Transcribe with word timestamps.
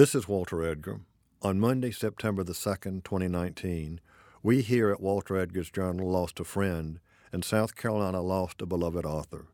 This 0.00 0.14
is 0.14 0.26
Walter 0.26 0.64
Edgar. 0.64 1.00
On 1.42 1.60
Monday, 1.60 1.90
September 1.90 2.42
the 2.42 2.54
2nd, 2.54 3.04
2019, 3.04 4.00
we 4.42 4.62
here 4.62 4.90
at 4.90 5.02
Walter 5.02 5.36
Edgar's 5.36 5.70
Journal 5.70 6.10
lost 6.10 6.40
a 6.40 6.44
friend, 6.44 7.00
and 7.30 7.44
South 7.44 7.76
Carolina 7.76 8.22
lost 8.22 8.62
a 8.62 8.66
beloved 8.66 9.04
author. 9.04 9.48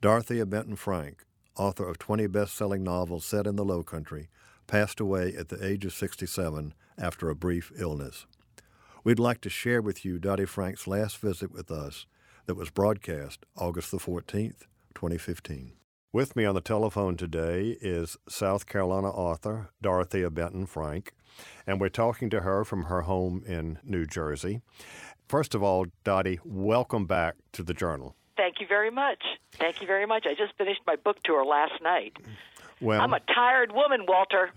Dorothea 0.00 0.46
Benton 0.46 0.76
Frank, 0.76 1.26
author 1.54 1.86
of 1.86 1.98
20 1.98 2.28
best 2.28 2.56
selling 2.56 2.82
novels 2.82 3.26
set 3.26 3.46
in 3.46 3.56
the 3.56 3.62
Low 3.62 3.82
Country, 3.82 4.30
passed 4.66 5.00
away 5.00 5.34
at 5.36 5.50
the 5.50 5.62
age 5.62 5.84
of 5.84 5.92
67 5.92 6.72
after 6.96 7.28
a 7.28 7.36
brief 7.36 7.70
illness. 7.76 8.24
We'd 9.04 9.18
like 9.18 9.42
to 9.42 9.50
share 9.50 9.82
with 9.82 10.02
you 10.02 10.18
Dottie 10.18 10.46
Frank's 10.46 10.86
last 10.86 11.18
visit 11.18 11.52
with 11.52 11.70
us 11.70 12.06
that 12.46 12.54
was 12.54 12.70
broadcast 12.70 13.44
August 13.54 13.90
the 13.90 13.98
14th, 13.98 14.62
2015. 14.94 15.74
With 16.14 16.36
me 16.36 16.44
on 16.44 16.54
the 16.54 16.60
telephone 16.60 17.16
today 17.16 17.76
is 17.80 18.16
South 18.28 18.66
Carolina 18.66 19.10
author 19.10 19.70
Dorothea 19.82 20.30
Benton 20.30 20.64
Frank, 20.64 21.12
and 21.66 21.80
we're 21.80 21.88
talking 21.88 22.30
to 22.30 22.42
her 22.42 22.64
from 22.64 22.84
her 22.84 23.00
home 23.00 23.42
in 23.44 23.80
New 23.82 24.06
Jersey. 24.06 24.60
First 25.26 25.56
of 25.56 25.64
all, 25.64 25.86
Dottie, 26.04 26.38
welcome 26.44 27.06
back 27.06 27.34
to 27.54 27.64
the 27.64 27.74
Journal. 27.74 28.14
Thank 28.36 28.60
you 28.60 28.68
very 28.68 28.92
much. 28.92 29.24
Thank 29.54 29.80
you 29.80 29.88
very 29.88 30.06
much. 30.06 30.24
I 30.24 30.34
just 30.34 30.56
finished 30.56 30.82
my 30.86 30.94
book 30.94 31.16
tour 31.24 31.44
last 31.44 31.82
night. 31.82 32.16
Well, 32.80 33.00
I'm 33.00 33.12
a 33.12 33.20
tired 33.34 33.72
woman, 33.72 34.06
Walter. 34.06 34.52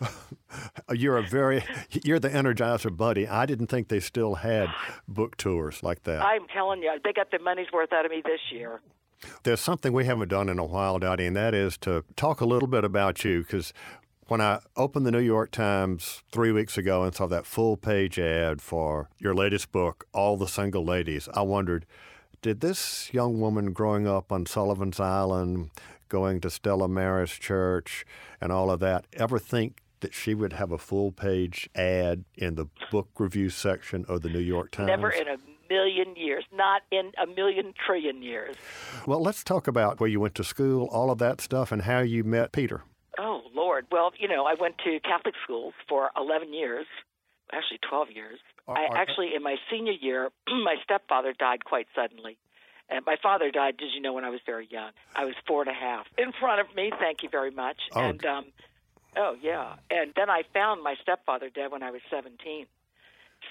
you're 0.94 1.18
a 1.18 1.26
very 1.26 1.64
you're 2.02 2.18
the 2.18 2.30
energizer 2.30 2.96
bunny. 2.96 3.28
I 3.28 3.44
didn't 3.44 3.66
think 3.66 3.88
they 3.88 4.00
still 4.00 4.36
had 4.36 4.70
book 5.06 5.36
tours 5.36 5.82
like 5.82 6.04
that. 6.04 6.24
I'm 6.24 6.46
telling 6.48 6.82
you, 6.82 6.98
they 7.04 7.12
got 7.12 7.30
their 7.30 7.40
money's 7.40 7.70
worth 7.74 7.92
out 7.92 8.06
of 8.06 8.10
me 8.10 8.22
this 8.24 8.40
year. 8.50 8.80
There's 9.42 9.60
something 9.60 9.92
we 9.92 10.04
haven't 10.04 10.28
done 10.28 10.48
in 10.48 10.58
a 10.58 10.64
while, 10.64 10.98
Dottie, 10.98 11.26
and 11.26 11.36
that 11.36 11.54
is 11.54 11.76
to 11.78 12.04
talk 12.16 12.40
a 12.40 12.46
little 12.46 12.68
bit 12.68 12.84
about 12.84 13.24
you 13.24 13.40
because 13.42 13.72
when 14.28 14.40
I 14.40 14.60
opened 14.76 15.06
the 15.06 15.10
New 15.10 15.20
York 15.20 15.50
Times 15.50 16.22
three 16.32 16.50
weeks 16.50 16.78
ago 16.78 17.02
and 17.02 17.14
saw 17.14 17.26
that 17.26 17.44
full 17.44 17.76
page 17.76 18.18
ad 18.18 18.62
for 18.62 19.10
your 19.18 19.34
latest 19.34 19.70
book, 19.70 20.06
All 20.12 20.36
the 20.36 20.48
Single 20.48 20.84
Ladies, 20.84 21.28
I 21.34 21.42
wondered 21.42 21.86
did 22.40 22.60
this 22.60 23.12
young 23.12 23.40
woman 23.40 23.72
growing 23.72 24.06
up 24.06 24.30
on 24.30 24.44
Sullivan's 24.44 25.00
Island, 25.00 25.70
going 26.10 26.40
to 26.40 26.50
Stella 26.50 26.88
Maris 26.88 27.32
Church, 27.32 28.04
and 28.38 28.52
all 28.52 28.70
of 28.70 28.80
that, 28.80 29.06
ever 29.14 29.38
think 29.38 29.80
that 30.00 30.12
she 30.12 30.34
would 30.34 30.52
have 30.52 30.70
a 30.70 30.76
full 30.76 31.10
page 31.10 31.70
ad 31.74 32.24
in 32.34 32.56
the 32.56 32.66
book 32.90 33.08
review 33.18 33.48
section 33.48 34.04
of 34.08 34.20
the 34.20 34.28
New 34.28 34.40
York 34.40 34.70
Times? 34.72 34.88
Never 34.88 35.10
in 35.10 35.26
a 35.26 35.38
million 35.74 36.14
years, 36.16 36.44
not 36.52 36.82
in 36.90 37.12
a 37.22 37.26
million 37.26 37.74
trillion 37.84 38.22
years. 38.22 38.56
Well, 39.06 39.20
let's 39.20 39.42
talk 39.42 39.66
about 39.66 39.98
where 40.00 40.08
you 40.08 40.20
went 40.20 40.34
to 40.36 40.44
school, 40.44 40.88
all 40.90 41.10
of 41.10 41.18
that 41.18 41.40
stuff, 41.40 41.72
and 41.72 41.82
how 41.82 42.00
you 42.00 42.22
met 42.22 42.52
Peter. 42.52 42.82
Oh, 43.18 43.42
Lord. 43.54 43.86
Well, 43.90 44.12
you 44.18 44.28
know, 44.28 44.44
I 44.44 44.54
went 44.54 44.78
to 44.84 45.00
Catholic 45.00 45.34
schools 45.42 45.74
for 45.88 46.10
11 46.16 46.52
years, 46.52 46.86
actually 47.52 47.78
12 47.88 48.08
years. 48.14 48.38
Are- 48.68 48.76
I 48.76 48.86
actually, 49.00 49.34
in 49.34 49.42
my 49.42 49.56
senior 49.70 49.92
year, 49.92 50.30
my 50.48 50.76
stepfather 50.84 51.32
died 51.38 51.64
quite 51.64 51.86
suddenly. 51.94 52.36
And 52.90 53.04
my 53.06 53.16
father 53.22 53.50
died, 53.50 53.78
did 53.78 53.90
you 53.94 54.00
know, 54.00 54.12
when 54.12 54.24
I 54.24 54.30
was 54.30 54.40
very 54.44 54.68
young. 54.70 54.90
I 55.16 55.24
was 55.24 55.34
four 55.46 55.62
and 55.62 55.70
a 55.70 55.74
half. 55.74 56.06
In 56.18 56.32
front 56.38 56.60
of 56.60 56.74
me, 56.76 56.92
thank 57.00 57.22
you 57.22 57.30
very 57.30 57.50
much. 57.50 57.78
Oh. 57.92 58.00
And, 58.00 58.24
um, 58.26 58.44
oh, 59.16 59.36
yeah. 59.40 59.76
And 59.90 60.12
then 60.14 60.28
I 60.28 60.42
found 60.52 60.82
my 60.82 60.94
stepfather 61.00 61.48
dead 61.48 61.72
when 61.72 61.82
I 61.82 61.90
was 61.90 62.02
17. 62.10 62.66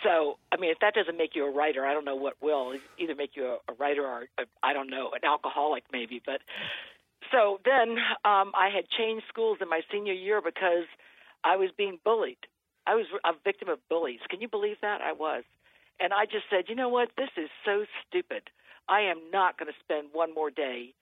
So, 0.04 0.38
I 0.52 0.58
mean, 0.58 0.72
if 0.72 0.80
that 0.80 0.94
doesn't 0.94 1.18
make 1.18 1.36
you 1.36 1.46
a 1.46 1.52
writer, 1.52 1.86
I 1.86 1.94
don't 1.94 2.06
know 2.06 2.16
what 2.16 2.36
will. 2.42 2.74
Either 3.00 3.16
make 3.16 3.32
you 3.36 3.46
a, 3.46 3.72
a 3.72 3.76
writer 3.80 4.06
or, 4.06 4.26
I 4.38 4.44
I 4.62 4.74
don't 4.74 4.90
know, 4.90 5.12
an 5.14 5.24
alcoholic 5.24 5.84
maybe. 5.92 6.22
But 6.26 6.42
so 7.32 7.60
then 7.66 7.98
um, 8.26 8.52
I 8.56 8.70
had 8.74 8.86
changed 8.90 9.26
schools 9.30 9.60
in 9.62 9.70
my 9.70 9.82
senior 9.92 10.14
year 10.14 10.42
because 10.44 10.86
I 11.44 11.56
was 11.56 11.70
being 11.78 12.00
bullied. 12.04 12.38
I 12.86 12.96
was 12.96 13.06
a 13.24 13.32
victim 13.44 13.70
of 13.70 13.80
bullies. 13.90 14.20
Can 14.30 14.42
you 14.42 14.50
believe 14.50 14.78
that? 14.82 15.02
I 15.02 15.14
was. 15.14 15.44
And 16.00 16.12
I 16.14 16.26
just 16.26 16.46
said, 16.50 16.66
you 16.68 16.76
know 16.76 16.90
what? 16.90 17.10
This 17.18 17.30
is 17.38 17.50
so 17.64 17.86
stupid. 18.08 18.44
I 18.90 19.02
am 19.02 19.20
not 19.32 19.58
going 19.58 19.72
to 19.72 19.80
spend 19.80 20.10
one 20.12 20.34
more 20.34 20.52
day 20.52 20.94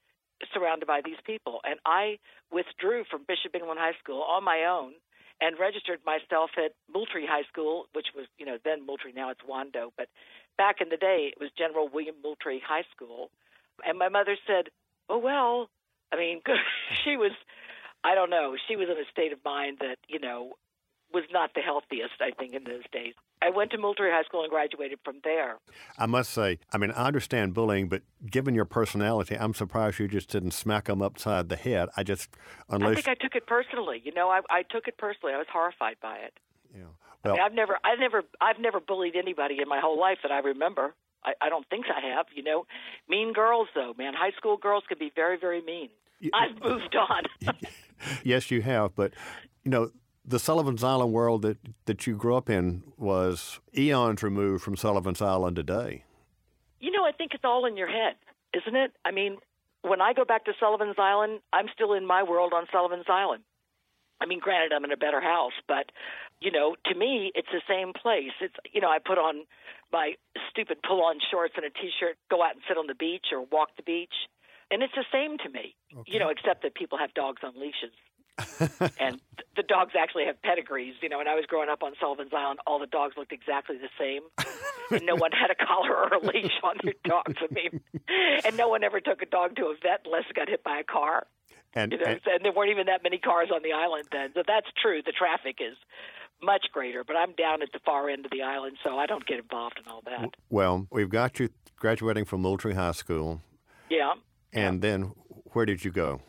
surrounded 0.53 0.85
by 0.85 1.01
these 1.03 1.17
people. 1.25 1.59
And 1.63 1.79
I 1.85 2.19
withdrew 2.51 3.05
from 3.09 3.21
Bishop 3.27 3.55
England 3.55 3.79
High 3.79 3.97
School 4.03 4.21
on 4.21 4.43
my 4.43 4.65
own 4.65 4.93
and 5.41 5.57
registered 5.59 5.99
myself 6.05 6.51
at 6.55 6.73
Moultrie 6.93 7.25
High 7.25 7.43
School, 7.51 7.87
which 7.93 8.07
was, 8.15 8.27
you 8.37 8.45
know, 8.45 8.57
then 8.63 8.85
Moultrie, 8.85 9.11
now 9.11 9.31
it's 9.31 9.41
Wando. 9.41 9.89
But 9.97 10.07
back 10.57 10.77
in 10.79 10.89
the 10.89 10.97
day, 10.97 11.33
it 11.33 11.41
was 11.41 11.49
General 11.57 11.89
William 11.91 12.15
Moultrie 12.23 12.61
High 12.65 12.85
School. 12.95 13.31
And 13.83 13.97
my 13.97 14.09
mother 14.09 14.37
said, 14.45 14.69
oh, 15.09 15.17
well, 15.17 15.69
I 16.13 16.17
mean, 16.17 16.41
she 17.03 17.17
was, 17.17 17.31
I 18.03 18.13
don't 18.13 18.29
know, 18.29 18.55
she 18.67 18.75
was 18.75 18.87
in 18.87 18.97
a 18.97 19.09
state 19.11 19.33
of 19.33 19.39
mind 19.43 19.79
that, 19.81 19.97
you 20.07 20.19
know, 20.19 20.53
was 21.11 21.23
not 21.31 21.55
the 21.55 21.61
healthiest, 21.61 22.21
I 22.21 22.31
think, 22.31 22.53
in 22.53 22.63
those 22.63 22.85
days. 22.91 23.13
I 23.41 23.49
went 23.49 23.71
to 23.71 23.77
Moultrie 23.77 24.11
High 24.11 24.23
School 24.23 24.43
and 24.43 24.49
graduated 24.51 24.99
from 25.03 25.17
there. 25.23 25.57
I 25.97 26.05
must 26.05 26.31
say, 26.31 26.59
I 26.71 26.77
mean, 26.77 26.91
I 26.91 27.07
understand 27.07 27.53
bullying, 27.53 27.89
but 27.89 28.03
given 28.29 28.53
your 28.53 28.65
personality, 28.65 29.35
I'm 29.35 29.53
surprised 29.53 29.99
you 29.99 30.07
just 30.07 30.29
didn't 30.29 30.51
smack 30.51 30.85
them 30.85 31.01
upside 31.01 31.49
the 31.49 31.55
head. 31.55 31.89
I 31.97 32.03
just, 32.03 32.29
unless 32.69 32.91
I 32.91 33.01
think 33.01 33.07
I 33.07 33.15
took 33.15 33.35
it 33.35 33.47
personally. 33.47 34.01
You 34.03 34.13
know, 34.13 34.29
I, 34.29 34.41
I 34.49 34.63
took 34.63 34.87
it 34.87 34.97
personally. 34.97 35.33
I 35.33 35.37
was 35.37 35.47
horrified 35.51 35.95
by 36.01 36.17
it. 36.17 36.33
Yeah. 36.73 36.81
know, 36.81 36.87
I 37.23 37.27
well, 37.27 37.33
mean, 37.33 37.43
I've 37.43 37.53
never, 37.53 37.77
I've 37.83 37.99
never, 37.99 38.23
I've 38.39 38.59
never 38.59 38.79
bullied 38.79 39.15
anybody 39.15 39.57
in 39.61 39.67
my 39.67 39.79
whole 39.79 39.99
life 39.99 40.19
that 40.23 40.31
I 40.31 40.39
remember. 40.39 40.93
I, 41.23 41.33
I 41.41 41.49
don't 41.49 41.67
think 41.69 41.85
I 41.87 42.15
have. 42.15 42.27
You 42.33 42.43
know, 42.43 42.65
mean 43.09 43.33
girls 43.33 43.67
though, 43.75 43.93
man. 43.97 44.13
High 44.13 44.31
school 44.37 44.57
girls 44.57 44.83
can 44.87 44.97
be 44.97 45.11
very, 45.15 45.37
very 45.37 45.61
mean. 45.61 45.89
I've 46.33 46.61
moved 46.63 46.95
on. 46.95 47.55
yes, 48.23 48.51
you 48.51 48.61
have, 48.61 48.95
but 48.95 49.13
you 49.63 49.71
know, 49.71 49.91
the 50.25 50.39
Sullivan's 50.39 50.83
Island 50.83 51.13
world 51.13 51.41
that 51.43 51.57
that 51.85 52.05
you 52.07 52.15
grew 52.15 52.35
up 52.35 52.49
in 52.49 52.83
was 52.97 53.59
eons 53.77 54.21
removed 54.23 54.63
from 54.63 54.75
Sullivan's 54.77 55.21
Island 55.21 55.55
today. 55.55 56.03
you 56.79 56.91
know, 56.91 57.05
I 57.05 57.11
think 57.11 57.33
it's 57.33 57.43
all 57.45 57.65
in 57.65 57.77
your 57.77 57.87
head, 57.89 58.15
isn't 58.53 58.75
it? 58.75 58.91
I 59.05 59.11
mean, 59.11 59.37
when 59.83 60.01
I 60.01 60.13
go 60.13 60.25
back 60.25 60.45
to 60.45 60.53
Sullivan's 60.59 60.97
Island, 60.97 61.41
I'm 61.53 61.67
still 61.73 61.93
in 61.93 62.05
my 62.05 62.23
world 62.23 62.53
on 62.53 62.65
Sullivan's 62.71 63.05
Island. 63.09 63.43
I 64.19 64.27
mean, 64.27 64.39
granted, 64.39 64.71
I'm 64.73 64.85
in 64.85 64.91
a 64.91 64.97
better 64.97 65.21
house, 65.21 65.57
but 65.67 65.91
you 66.39 66.51
know, 66.51 66.75
to 66.85 66.95
me, 66.95 67.31
it's 67.35 67.49
the 67.51 67.61
same 67.67 67.91
place. 67.93 68.33
It's 68.39 68.55
you 68.71 68.81
know, 68.81 68.89
I 68.89 68.99
put 68.99 69.17
on 69.17 69.45
my 69.91 70.13
stupid 70.49 70.77
pull-on 70.87 71.17
shorts 71.31 71.53
and 71.57 71.65
a 71.65 71.69
t-shirt, 71.69 72.17
go 72.29 72.43
out 72.43 72.53
and 72.53 72.61
sit 72.67 72.77
on 72.77 72.87
the 72.87 72.95
beach 72.95 73.27
or 73.33 73.41
walk 73.51 73.75
the 73.75 73.83
beach, 73.83 74.13
and 74.69 74.81
it's 74.83 74.93
the 74.95 75.05
same 75.11 75.37
to 75.39 75.49
me. 75.49 75.75
You 76.05 76.19
know, 76.19 76.29
except 76.29 76.61
that 76.63 76.75
people 76.75 76.97
have 76.97 77.13
dogs 77.13 77.41
on 77.43 77.53
leashes. 77.59 77.91
and 78.99 79.19
th- 79.37 79.47
the 79.55 79.63
dogs 79.63 79.93
actually 79.99 80.25
have 80.25 80.41
pedigrees. 80.41 80.95
You 81.01 81.09
know, 81.09 81.17
when 81.19 81.27
I 81.27 81.35
was 81.35 81.45
growing 81.45 81.69
up 81.69 81.83
on 81.83 81.93
Sullivan's 81.99 82.33
Island, 82.33 82.59
all 82.67 82.79
the 82.79 82.87
dogs 82.87 83.15
looked 83.17 83.31
exactly 83.33 83.77
the 83.77 83.89
same, 83.99 84.21
and 84.91 85.05
no 85.05 85.15
one 85.15 85.31
had 85.31 85.49
a 85.51 85.55
collar 85.65 85.95
or 85.95 86.13
a 86.13 86.19
leash 86.19 86.51
on 86.63 86.75
their 86.83 86.93
dogs. 87.03 87.35
I 87.39 87.53
mean, 87.53 87.81
and 88.45 88.57
no 88.57 88.67
one 88.69 88.83
ever 88.83 88.99
took 88.99 89.21
a 89.21 89.25
dog 89.25 89.55
to 89.57 89.65
a 89.65 89.75
vet 89.81 90.01
unless 90.05 90.23
it 90.29 90.35
got 90.35 90.49
hit 90.49 90.63
by 90.63 90.79
a 90.79 90.83
car. 90.83 91.27
And, 91.73 91.91
You 91.93 91.99
know, 91.99 92.05
and 92.05 92.19
and 92.25 92.43
there 92.45 92.51
weren't 92.51 92.71
even 92.71 92.87
that 92.87 93.01
many 93.03 93.17
cars 93.17 93.49
on 93.53 93.61
the 93.63 93.71
island 93.73 94.05
then. 94.11 94.31
So 94.33 94.43
that's 94.45 94.67
true. 94.81 95.01
The 95.05 95.13
traffic 95.13 95.57
is 95.61 95.77
much 96.43 96.65
greater, 96.73 97.03
but 97.05 97.15
I'm 97.15 97.33
down 97.33 97.61
at 97.61 97.71
the 97.71 97.79
far 97.85 98.09
end 98.09 98.25
of 98.25 98.31
the 98.31 98.41
island, 98.41 98.77
so 98.83 98.97
I 98.97 99.05
don't 99.05 99.25
get 99.25 99.39
involved 99.39 99.79
in 99.83 99.89
all 99.91 100.01
that. 100.05 100.31
well, 100.49 100.87
we've 100.91 101.09
got 101.09 101.39
you 101.39 101.49
graduating 101.77 102.25
from 102.25 102.41
Moultrie 102.41 102.73
High 102.73 102.91
School, 102.93 103.41
Yeah. 103.89 104.13
and 104.51 104.81
then 104.81 105.13
where 105.53 105.65
did 105.65 105.85
you 105.85 105.91
go? 105.91 106.19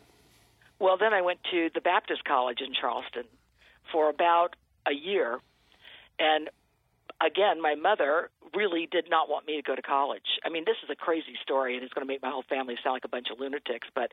Well, 0.83 0.97
then 0.99 1.13
I 1.13 1.21
went 1.21 1.39
to 1.49 1.69
the 1.73 1.79
Baptist 1.79 2.25
College 2.25 2.59
in 2.59 2.73
Charleston 2.73 3.23
for 3.93 4.09
about 4.09 4.57
a 4.85 4.91
year. 4.91 5.39
And 6.19 6.49
again, 7.23 7.61
my 7.61 7.75
mother 7.75 8.29
really 8.53 8.89
did 8.91 9.09
not 9.09 9.29
want 9.29 9.47
me 9.47 9.55
to 9.55 9.61
go 9.61 9.77
to 9.77 9.81
college. 9.81 10.43
I 10.43 10.49
mean, 10.49 10.65
this 10.65 10.75
is 10.83 10.89
a 10.89 10.95
crazy 10.95 11.39
story, 11.41 11.75
and 11.75 11.85
it's 11.85 11.93
going 11.93 12.05
to 12.05 12.11
make 12.13 12.21
my 12.21 12.29
whole 12.29 12.43
family 12.49 12.75
sound 12.83 12.95
like 12.95 13.05
a 13.05 13.07
bunch 13.15 13.27
of 13.31 13.39
lunatics, 13.39 13.87
but. 13.95 14.11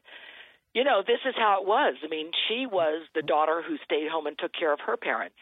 You 0.73 0.85
know, 0.85 1.03
this 1.05 1.19
is 1.27 1.35
how 1.37 1.61
it 1.61 1.67
was. 1.67 1.97
I 2.05 2.07
mean, 2.07 2.31
she 2.47 2.65
was 2.65 3.03
the 3.13 3.23
daughter 3.23 3.61
who 3.61 3.75
stayed 3.85 4.07
home 4.09 4.29
and 4.29 4.39
took 4.39 4.53
care 4.55 4.73
of 4.73 4.79
her 4.87 4.97
parents 4.97 5.35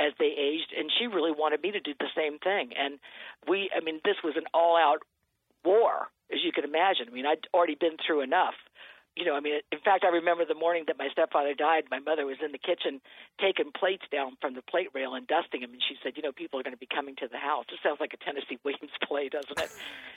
as 0.00 0.10
they 0.18 0.34
aged, 0.34 0.74
and 0.76 0.90
she 0.98 1.06
really 1.06 1.30
wanted 1.30 1.62
me 1.62 1.70
to 1.70 1.78
do 1.78 1.94
the 1.96 2.10
same 2.10 2.40
thing. 2.40 2.72
And 2.76 2.98
we, 3.46 3.70
I 3.70 3.78
mean, 3.78 4.00
this 4.04 4.16
was 4.24 4.34
an 4.36 4.50
all 4.52 4.76
out 4.76 5.06
war, 5.64 6.10
as 6.32 6.40
you 6.42 6.50
can 6.50 6.64
imagine. 6.64 7.06
I 7.06 7.14
mean, 7.14 7.24
I'd 7.24 7.46
already 7.54 7.76
been 7.76 7.98
through 8.04 8.22
enough 8.22 8.58
you 9.16 9.24
know, 9.24 9.36
I 9.36 9.40
mean, 9.40 9.60
in 9.70 9.78
fact, 9.78 10.02
I 10.04 10.08
remember 10.08 10.44
the 10.44 10.58
morning 10.58 10.84
that 10.88 10.98
my 10.98 11.08
stepfather 11.12 11.54
died, 11.54 11.84
my 11.90 12.00
mother 12.00 12.26
was 12.26 12.38
in 12.44 12.50
the 12.50 12.58
kitchen 12.58 13.00
taking 13.40 13.70
plates 13.70 14.02
down 14.10 14.36
from 14.40 14.54
the 14.54 14.62
plate 14.62 14.88
rail 14.92 15.14
and 15.14 15.26
dusting 15.26 15.60
them. 15.60 15.70
And 15.70 15.82
she 15.82 15.94
said, 16.02 16.14
You 16.16 16.22
know, 16.22 16.32
people 16.32 16.58
are 16.58 16.64
going 16.64 16.74
to 16.74 16.78
be 16.78 16.90
coming 16.90 17.14
to 17.16 17.28
the 17.28 17.38
house. 17.38 17.66
It 17.70 17.78
sounds 17.82 18.00
like 18.00 18.12
a 18.12 18.18
Tennessee 18.18 18.58
Williams 18.64 18.90
play, 19.06 19.28
doesn't 19.28 19.58
it? 19.58 19.70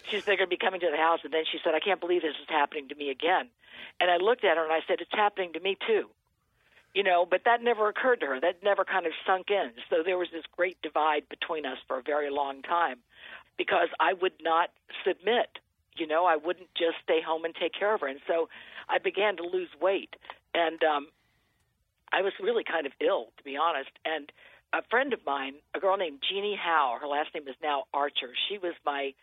she 0.09 0.17
said, 0.17 0.25
They're 0.25 0.41
going 0.41 0.49
to 0.49 0.55
be 0.55 0.57
coming 0.57 0.81
to 0.81 0.89
the 0.89 0.97
house. 0.97 1.19
And 1.23 1.31
then 1.31 1.43
she 1.51 1.59
said, 1.63 1.75
I 1.75 1.79
can't 1.79 2.01
believe 2.01 2.23
this 2.23 2.37
is 2.41 2.49
happening 2.49 2.89
to 2.89 2.95
me 2.95 3.11
again. 3.11 3.49
And 4.01 4.09
I 4.09 4.17
looked 4.17 4.43
at 4.43 4.57
her 4.57 4.63
and 4.63 4.73
I 4.73 4.81
said, 4.87 4.97
It's 4.99 5.13
happening 5.13 5.53
to 5.53 5.59
me 5.59 5.77
too. 5.85 6.09
You 6.95 7.03
know, 7.03 7.27
but 7.29 7.41
that 7.45 7.61
never 7.61 7.89
occurred 7.89 8.21
to 8.21 8.25
her. 8.25 8.39
That 8.41 8.63
never 8.63 8.83
kind 8.83 9.05
of 9.05 9.13
sunk 9.27 9.51
in. 9.51 9.77
So 9.91 10.01
there 10.03 10.17
was 10.17 10.29
this 10.33 10.45
great 10.55 10.81
divide 10.81 11.29
between 11.29 11.65
us 11.65 11.77
for 11.87 11.99
a 11.99 12.01
very 12.01 12.31
long 12.31 12.63
time 12.63 12.97
because 13.57 13.89
I 13.99 14.13
would 14.13 14.33
not 14.41 14.69
submit. 15.05 15.59
You 15.95 16.07
know, 16.07 16.25
I 16.25 16.37
wouldn't 16.37 16.73
just 16.75 16.97
stay 17.03 17.21
home 17.21 17.45
and 17.45 17.53
take 17.53 17.73
care 17.73 17.93
of 17.93 18.01
her. 18.01 18.07
And 18.07 18.19
so 18.25 18.49
I 18.89 18.99
began 18.99 19.37
to 19.37 19.43
lose 19.43 19.69
weight. 19.81 20.15
And 20.53 20.83
um, 20.83 21.07
I 22.11 22.21
was 22.21 22.33
really 22.41 22.63
kind 22.63 22.85
of 22.85 22.93
ill, 23.01 23.27
to 23.37 23.43
be 23.43 23.57
honest. 23.57 23.91
And 24.05 24.31
a 24.73 24.81
friend 24.89 25.13
of 25.13 25.19
mine, 25.25 25.55
a 25.75 25.79
girl 25.79 25.97
named 25.97 26.19
Jeannie 26.27 26.59
Howe, 26.61 26.97
her 26.99 27.07
last 27.07 27.29
name 27.33 27.47
is 27.47 27.55
now 27.61 27.83
Archer. 27.93 28.31
She 28.49 28.57
was 28.57 28.73
my 28.85 29.13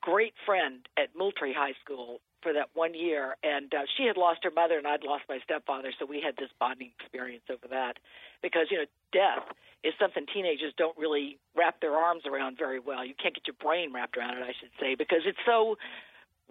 great 0.00 0.34
friend 0.44 0.86
at 0.96 1.08
Moultrie 1.16 1.54
High 1.54 1.74
School 1.84 2.20
for 2.42 2.52
that 2.52 2.68
one 2.74 2.94
year, 2.94 3.36
and 3.42 3.72
uh, 3.74 3.82
she 3.96 4.04
had 4.04 4.16
lost 4.16 4.44
her 4.44 4.52
mother, 4.52 4.78
and 4.78 4.86
I'd 4.86 5.02
lost 5.02 5.24
my 5.28 5.38
stepfather, 5.42 5.90
so 5.98 6.06
we 6.06 6.20
had 6.20 6.36
this 6.36 6.50
bonding 6.60 6.92
experience 7.00 7.42
over 7.50 7.66
that. 7.70 7.98
Because 8.42 8.66
you 8.70 8.78
know, 8.78 8.84
death 9.12 9.42
is 9.82 9.94
something 9.98 10.26
teenagers 10.32 10.72
don't 10.76 10.96
really 10.96 11.38
wrap 11.56 11.80
their 11.80 11.94
arms 11.94 12.22
around 12.24 12.56
very 12.56 12.78
well. 12.78 13.04
You 13.04 13.14
can't 13.20 13.34
get 13.34 13.46
your 13.46 13.56
brain 13.58 13.92
wrapped 13.92 14.16
around 14.16 14.38
it, 14.38 14.44
I 14.44 14.54
should 14.60 14.70
say, 14.78 14.94
because 14.94 15.22
it's 15.26 15.42
so 15.44 15.76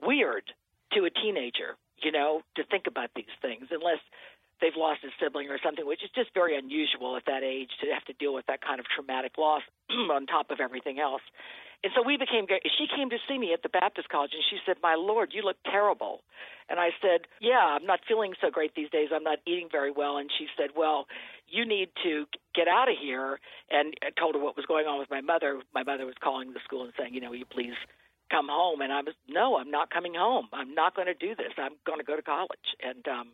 weird 0.01 0.51
to 0.93 1.05
a 1.05 1.09
teenager, 1.09 1.77
you 2.01 2.11
know, 2.11 2.41
to 2.55 2.63
think 2.63 2.87
about 2.87 3.09
these 3.15 3.33
things, 3.41 3.67
unless 3.71 3.99
they've 4.61 4.75
lost 4.77 5.03
a 5.03 5.09
sibling 5.19 5.49
or 5.49 5.59
something, 5.63 5.85
which 5.85 6.03
is 6.03 6.09
just 6.15 6.33
very 6.33 6.57
unusual 6.57 7.15
at 7.17 7.25
that 7.25 7.43
age 7.43 7.71
to 7.81 7.91
have 7.93 8.05
to 8.05 8.13
deal 8.13 8.33
with 8.33 8.45
that 8.47 8.61
kind 8.61 8.79
of 8.79 8.85
traumatic 8.87 9.37
loss 9.37 9.61
on 9.89 10.25
top 10.25 10.51
of 10.51 10.59
everything 10.59 10.99
else. 10.99 11.21
And 11.83 11.91
so 11.95 12.01
we 12.01 12.17
became 12.17 12.47
very, 12.47 12.61
she 12.65 12.87
came 12.87 13.09
to 13.11 13.17
see 13.27 13.37
me 13.37 13.53
at 13.53 13.61
the 13.61 13.69
Baptist 13.69 14.09
College 14.09 14.31
and 14.33 14.43
she 14.49 14.57
said, 14.65 14.77
My 14.81 14.95
Lord, 14.95 15.33
you 15.33 15.43
look 15.43 15.57
terrible. 15.69 16.21
And 16.69 16.79
I 16.79 16.89
said, 17.01 17.27
Yeah, 17.41 17.61
I'm 17.61 17.85
not 17.85 17.99
feeling 18.07 18.33
so 18.41 18.49
great 18.49 18.73
these 18.73 18.89
days. 18.89 19.09
I'm 19.13 19.23
not 19.23 19.39
eating 19.45 19.67
very 19.71 19.91
well. 19.91 20.17
And 20.17 20.31
she 20.35 20.47
said, 20.57 20.71
Well, 20.75 21.05
you 21.47 21.65
need 21.65 21.89
to 22.03 22.25
get 22.55 22.67
out 22.67 22.89
of 22.89 22.95
here. 22.99 23.39
And 23.69 23.93
I 24.01 24.09
told 24.17 24.33
her 24.35 24.41
what 24.41 24.55
was 24.55 24.65
going 24.65 24.87
on 24.87 24.97
with 24.97 25.11
my 25.11 25.21
mother. 25.21 25.61
My 25.75 25.83
mother 25.83 26.05
was 26.05 26.15
calling 26.23 26.53
the 26.53 26.59
school 26.63 26.83
and 26.83 26.93
saying, 26.97 27.13
You 27.13 27.21
know, 27.21 27.29
will 27.29 27.37
you 27.37 27.45
please 27.45 27.75
come 28.31 28.47
home? 28.49 28.81
And 28.81 28.91
I 28.91 29.01
was, 29.01 29.15
No, 29.27 29.57
I'm 29.57 29.71
not 29.71 29.89
coming 29.89 30.13
home. 30.15 30.47
I'm 30.53 30.73
not 30.73 30.95
going 30.95 31.07
to 31.07 31.13
do 31.13 31.35
this. 31.35 31.53
I'm 31.57 31.77
going 31.85 31.99
to 31.99 32.05
go 32.05 32.15
to 32.15 32.21
college. 32.21 32.69
And 32.81 33.05
um, 33.07 33.27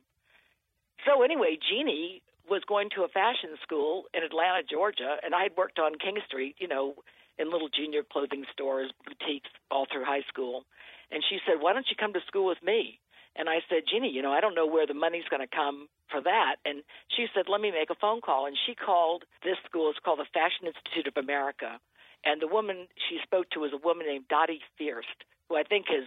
so 1.06 1.24
anyway, 1.24 1.58
Jeannie 1.58 2.22
was 2.50 2.62
going 2.68 2.90
to 2.96 3.04
a 3.04 3.08
fashion 3.08 3.56
school 3.64 4.06
in 4.14 4.24
Atlanta, 4.24 4.62
Georgia, 4.70 5.18
and 5.24 5.34
I 5.34 5.44
had 5.44 5.54
worked 5.56 5.80
on 5.80 5.98
King 5.98 6.18
Street, 6.28 6.56
you 6.60 6.68
know, 6.68 6.96
in 7.40 7.52
little 7.52 7.70
junior 7.70 8.04
clothing 8.04 8.46
stores, 8.52 8.92
boutiques 9.06 9.50
all 9.70 9.88
through 9.92 10.04
high 10.04 10.26
school. 10.28 10.64
And 11.12 11.24
she 11.28 11.40
said, 11.46 11.62
Why 11.62 11.74
don't 11.74 11.88
you 11.90 11.96
come 12.00 12.14
to 12.14 12.20
school 12.28 12.48
with 12.48 12.62
me? 12.64 13.00
And 13.36 13.48
I 13.48 13.64
said, 13.70 13.84
Jeannie, 13.90 14.12
you 14.12 14.22
know, 14.22 14.34
I 14.34 14.42
don't 14.42 14.56
know 14.56 14.68
where 14.68 14.86
the 14.86 14.94
money's 14.94 15.28
going 15.30 15.42
to 15.42 15.56
come 15.56 15.88
for 16.12 16.22
that. 16.22 16.58
And 16.66 16.84
she 17.16 17.28
said, 17.34 17.46
Let 17.48 17.62
me 17.62 17.72
make 17.72 17.90
a 17.90 18.00
phone 18.00 18.22
call. 18.22 18.46
And 18.46 18.58
she 18.66 18.76
called 18.76 19.24
this 19.44 19.58
school, 19.66 19.90
it's 19.90 20.00
called 20.04 20.20
the 20.20 20.30
Fashion 20.34 20.68
Institute 20.68 21.08
of 21.08 21.18
America. 21.22 21.80
And 22.24 22.42
the 22.42 22.48
woman 22.48 22.88
she 23.10 23.18
spoke 23.24 23.50
to 23.52 23.60
was 23.60 23.72
a 23.74 23.78
woman 23.78 24.06
named 24.06 24.28
Dottie 24.30 24.62
Fierst, 24.78 25.26
who 25.50 25.56
I 25.56 25.64
think 25.64 25.88
has 25.90 26.06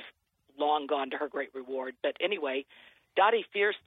long 0.58 0.86
gone 0.86 1.10
to 1.10 1.16
her 1.16 1.28
great 1.28 1.54
reward. 1.54 1.94
But 2.02 2.16
anyway, 2.20 2.64
Dottie 3.16 3.44
Fierst 3.52 3.78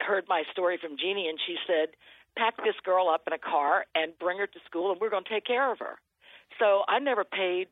heard 0.00 0.24
my 0.28 0.42
story 0.52 0.78
from 0.80 0.96
Jeannie, 0.98 1.28
and 1.28 1.38
she 1.46 1.56
said, 1.66 1.94
Pack 2.36 2.56
this 2.58 2.74
girl 2.84 3.08
up 3.08 3.22
in 3.26 3.32
a 3.32 3.38
car 3.38 3.86
and 3.94 4.12
bring 4.18 4.38
her 4.38 4.46
to 4.46 4.58
school, 4.66 4.92
and 4.92 5.00
we're 5.00 5.10
going 5.10 5.24
to 5.24 5.30
take 5.30 5.46
care 5.46 5.72
of 5.72 5.78
her. 5.78 5.96
So 6.58 6.82
I 6.88 6.98
never 6.98 7.24
paid 7.24 7.68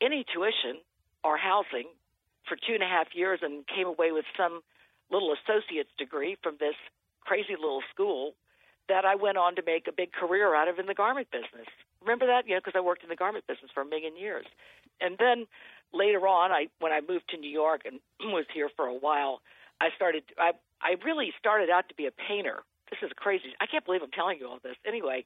any 0.00 0.24
tuition 0.32 0.80
or 1.24 1.36
housing 1.36 1.88
for 2.48 2.56
two 2.56 2.74
and 2.74 2.82
a 2.82 2.86
half 2.86 3.08
years 3.14 3.40
and 3.42 3.66
came 3.66 3.86
away 3.86 4.12
with 4.12 4.24
some 4.36 4.60
little 5.10 5.34
associate's 5.34 5.90
degree 5.98 6.36
from 6.42 6.56
this 6.60 6.74
crazy 7.20 7.56
little 7.58 7.82
school 7.92 8.34
that 8.88 9.04
I 9.04 9.14
went 9.14 9.38
on 9.38 9.56
to 9.56 9.62
make 9.64 9.88
a 9.88 9.92
big 9.92 10.12
career 10.12 10.54
out 10.54 10.68
of 10.68 10.78
in 10.78 10.86
the 10.86 10.94
garment 10.94 11.28
business. 11.30 11.68
Remember 12.04 12.26
that? 12.26 12.44
Yeah, 12.46 12.58
because 12.58 12.74
I 12.76 12.80
worked 12.80 13.02
in 13.02 13.08
the 13.08 13.16
garment 13.16 13.46
business 13.46 13.70
for 13.72 13.80
a 13.80 13.86
million 13.86 14.16
years. 14.16 14.46
And 15.00 15.16
then 15.18 15.46
later 15.92 16.28
on, 16.28 16.52
I 16.52 16.68
when 16.80 16.92
I 16.92 17.00
moved 17.00 17.28
to 17.30 17.36
New 17.36 17.50
York 17.50 17.82
and 17.84 17.98
was 18.32 18.44
here 18.52 18.68
for 18.76 18.86
a 18.86 18.94
while, 18.94 19.40
I 19.80 19.88
started. 19.96 20.22
I 20.38 20.52
I 20.82 20.96
really 21.04 21.32
started 21.38 21.70
out 21.70 21.88
to 21.88 21.94
be 21.94 22.06
a 22.06 22.12
painter. 22.12 22.62
This 22.90 23.00
is 23.02 23.10
crazy. 23.16 23.56
I 23.60 23.66
can't 23.66 23.84
believe 23.84 24.02
I'm 24.02 24.10
telling 24.12 24.38
you 24.38 24.46
all 24.48 24.58
this. 24.62 24.76
Anyway, 24.86 25.24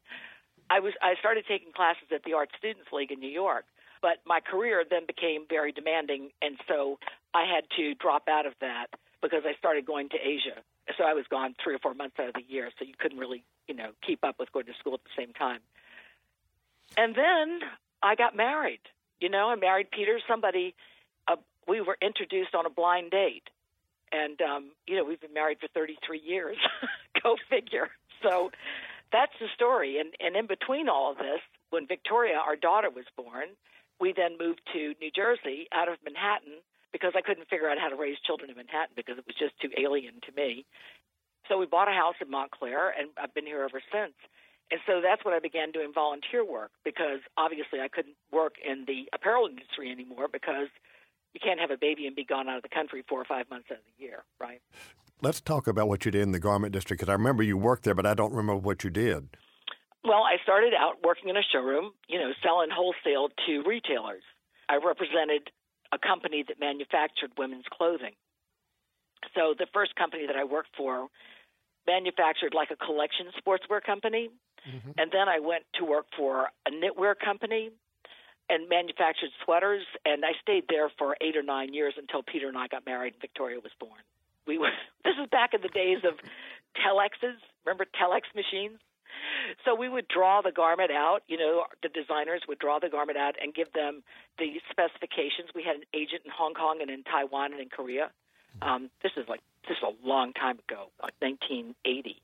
I 0.71 0.81
was 0.81 0.93
I 1.03 1.15
started 1.19 1.45
taking 1.49 1.73
classes 1.73 2.09
at 2.15 2.23
the 2.25 2.35
Art 2.35 2.51
Students 2.57 2.89
League 2.93 3.11
in 3.11 3.19
New 3.19 3.31
York, 3.31 3.65
but 4.01 4.19
my 4.25 4.41
career 4.41 4.85
then 4.89 5.07
became 5.07 5.45
very 5.49 5.73
demanding, 5.73 6.31
and 6.41 6.57
so 6.69 6.99
I 7.35 7.45
had 7.45 7.65
to 7.77 7.95
drop 7.95 8.29
out 8.29 8.47
of 8.47 8.55
that 8.61 8.87
because 9.21 9.43
I 9.45 9.55
started 9.59 9.85
going 9.85 10.09
to 10.11 10.17
Asia. 10.17 10.63
So 10.97 11.05
I 11.05 11.13
was 11.13 11.25
gone 11.29 11.55
three 11.63 11.75
or 11.75 11.79
four 11.79 11.93
months 11.93 12.17
out 12.21 12.29
of 12.29 12.35
the 12.35 12.47
year, 12.49 12.71
so 12.79 12.85
you 12.85 12.95
couldn't 12.99 13.19
really, 13.19 13.45
you 13.67 13.75
know, 13.75 13.91
keep 14.07 14.25
up 14.25 14.37
with 14.39 14.51
going 14.53 14.67
to 14.67 14.73
school 14.79 14.95
at 14.95 15.05
the 15.05 15.15
same 15.17 15.33
time. 15.35 15.61
And 16.99 17.15
then 17.15 17.61
I 18.03 18.17
got 18.17 18.37
married. 18.37 18.81
You 19.21 19.29
know, 19.31 19.49
I 19.49 19.55
married 19.55 19.91
Peter. 19.93 20.19
Somebody, 20.29 20.75
uh, 21.29 21.37
we 21.69 21.81
were 21.81 21.97
introduced 22.03 22.55
on 22.55 22.67
a 22.67 22.71
blind 22.71 23.13
date, 23.13 23.47
and 24.11 24.41
um, 24.43 24.71
you 24.87 24.97
know, 24.97 25.05
we've 25.05 25.21
been 25.21 25.33
married 25.33 25.59
for 25.61 25.69
33 25.69 26.21
years. 26.21 26.57
Go 27.23 27.37
figure. 27.49 27.89
So 28.23 28.51
that's 29.13 29.33
the 29.41 29.47
story. 29.55 29.99
And, 29.99 30.11
and 30.19 30.37
in 30.37 30.47
between 30.47 30.89
all 30.89 31.13
of 31.13 31.19
this, 31.19 31.41
when 31.71 31.87
Victoria, 31.87 32.35
our 32.35 32.57
daughter, 32.57 32.91
was 32.91 33.07
born, 33.17 33.55
we 34.01 34.13
then 34.13 34.37
moved 34.39 34.61
to 34.75 34.95
New 35.01 35.11
Jersey 35.15 35.69
out 35.73 35.89
of 35.89 35.99
Manhattan 36.05 36.59
because 36.93 37.13
I 37.17 37.23
couldn't 37.23 37.49
figure 37.49 37.69
out 37.69 37.79
how 37.79 37.89
to 37.89 37.97
raise 37.97 38.17
children 38.27 38.51
in 38.51 38.57
Manhattan 38.57 38.95
because 38.97 39.19
it 39.19 39.27
was 39.27 39.37
just 39.39 39.55
too 39.61 39.71
alien 39.79 40.15
to 40.27 40.33
me. 40.35 40.65
So 41.49 41.59
we 41.59 41.67
bought 41.67 41.89
a 41.89 41.93
house 41.93 42.17
in 42.21 42.31
Montclair, 42.31 42.91
and 42.91 43.09
I've 43.21 43.35
been 43.35 43.47
here 43.47 43.63
ever 43.63 43.81
since. 43.93 44.15
And 44.71 44.81
so 44.87 45.01
that's 45.03 45.25
when 45.25 45.33
I 45.33 45.39
began 45.39 45.73
doing 45.73 45.93
volunteer 45.95 46.45
work 46.45 46.71
because 46.85 47.21
obviously 47.37 47.81
I 47.81 47.89
couldn't 47.89 48.17
work 48.33 48.55
in 48.65 48.85
the 48.87 49.09
apparel 49.15 49.47
industry 49.49 49.91
anymore 49.91 50.29
because 50.31 50.69
you 51.33 51.41
can't 51.43 51.61
have 51.61 51.71
a 51.71 51.77
baby 51.77 52.07
and 52.07 52.15
be 52.15 52.25
gone 52.25 52.49
out 52.49 52.59
of 52.59 52.63
the 52.63 52.69
country 52.69 53.03
four 53.09 53.21
or 53.21 53.25
five 53.25 53.49
months 53.51 53.69
out 53.71 53.79
of 53.79 53.85
the 53.85 54.03
year, 54.03 54.25
right? 54.41 54.61
Let's 55.23 55.41
talk 55.41 55.67
about 55.67 55.89
what 55.89 56.05
you 56.05 56.11
did 56.11 56.23
in 56.23 56.33
the 56.33 56.39
garment 56.39 56.73
district 56.73 57.01
because 57.01 57.11
I 57.11 57.15
remember 57.15 57.43
you 57.43 57.57
worked 57.57 57.85
there, 57.85 57.95
but 57.95 58.07
I 58.07 58.15
don't 58.15 58.33
remember 58.33 58.61
what 58.61 58.85
you 58.85 58.91
did. 58.91 59.29
Well, 60.05 60.23
I 60.23 60.37
started 60.43 60.75
out 60.79 61.03
working 61.03 61.29
in 61.29 61.37
a 61.37 61.43
showroom, 61.43 61.93
you 62.09 62.19
know, 62.19 62.33
selling 62.43 62.69
wholesale 62.73 63.29
to 63.47 63.63
retailers. 63.67 64.23
I 64.69 64.77
represented 64.77 65.51
a 65.93 65.99
company 65.99 66.45
that 66.47 66.61
manufactured 66.61 67.33
women's 67.37 67.65
clothing. 67.73 68.15
So 69.35 69.55
the 69.59 69.67
first 69.73 69.97
company 69.97 70.27
that 70.27 70.37
I 70.37 70.45
worked 70.45 70.77
for 70.77 71.09
manufactured 71.89 72.53
like 72.53 72.69
a 72.71 72.77
collection 72.77 73.33
sportswear 73.41 73.83
company. 73.83 74.29
Mm-hmm. 74.69 75.01
And 75.01 75.11
then 75.11 75.29
I 75.29 75.41
went 75.41 75.65
to 75.81 75.85
work 75.85 76.07
for 76.17 76.53
a 76.69 76.71
knitwear 76.71 77.15
company 77.17 77.71
and 78.51 78.69
manufactured 78.69 79.31
sweaters. 79.45 79.85
And 80.05 80.25
I 80.25 80.37
stayed 80.43 80.65
there 80.69 80.91
for 80.99 81.17
eight 81.21 81.37
or 81.37 81.43
nine 81.43 81.73
years 81.73 81.95
until 81.97 82.23
Peter 82.23 82.49
and 82.49 82.59
I 82.59 82.69
got 82.69 82.85
married 82.85 83.15
and 83.15 83.21
Victoria 83.23 83.59
was 83.59 83.73
born. 83.81 84.05
We 84.47 84.59
were, 84.59 84.71
this 85.05 85.15
was 85.19 85.29
back 85.33 85.55
in 85.55 85.63
the 85.63 85.73
days 85.73 86.05
of 86.05 86.21
telexes. 86.77 87.41
Remember 87.65 87.87
telex 87.97 88.29
machines? 88.37 88.79
So 89.65 89.75
we 89.75 89.89
would 89.89 90.07
draw 90.07 90.43
the 90.43 90.53
garment 90.53 90.91
out. 90.93 91.21
You 91.27 91.39
know, 91.39 91.65
the 91.83 91.89
designers 91.89 92.43
would 92.47 92.59
draw 92.59 92.79
the 92.79 92.89
garment 92.89 93.19
out 93.19 93.35
and 93.41 93.55
give 93.55 93.73
them 93.73 94.03
the 94.39 94.61
specifications. 94.71 95.51
We 95.55 95.65
had 95.65 95.77
an 95.77 95.89
agent 95.95 96.23
in 96.25 96.31
Hong 96.31 96.55
Kong 96.55 96.79
and 96.81 96.91
in 96.91 97.03
Taiwan 97.03 97.53
and 97.53 97.61
in 97.61 97.69
Korea. 97.69 98.11
Um, 98.63 98.91
this 99.03 99.13
is 99.17 99.27
like 99.29 99.41
this 99.69 99.77
is 99.79 99.85
a 99.85 100.07
long 100.07 100.33
time 100.33 100.59
ago, 100.69 100.91
like 101.03 101.15
1980. 101.21 102.23